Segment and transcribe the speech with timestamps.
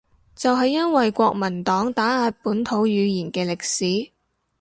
[0.35, 3.59] 就係因為國民黨打壓本土語言嘅歷
[4.05, 4.11] 史